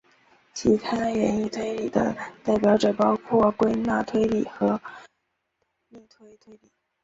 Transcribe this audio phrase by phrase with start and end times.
[0.55, 4.81] 其他演绎推理的替代者包括归纳推理和
[5.89, 6.71] 逆推推理。